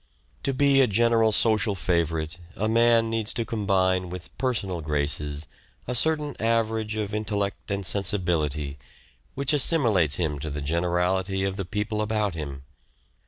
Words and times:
To 0.41 0.51
be 0.51 0.81
a 0.81 0.87
general 0.87 1.31
social 1.31 1.75
favourite 1.75 2.39
a 2.55 2.67
man 2.67 3.07
needs 3.11 3.31
to 3.33 3.45
combine 3.45 4.09
with 4.09 4.35
personal 4.39 4.81
graces 4.81 5.47
a 5.87 5.93
certain 5.93 6.35
average 6.41 6.95
of 6.95 7.13
intellect 7.13 7.69
and 7.69 7.85
sensibility, 7.85 8.79
which 9.35 9.53
assimilates 9.53 10.15
him 10.15 10.39
to 10.39 10.49
the 10.49 10.59
generality 10.59 11.43
of 11.43 11.55
the 11.55 11.65
people 11.65 12.01
about 12.01 12.33
him. 12.33 12.63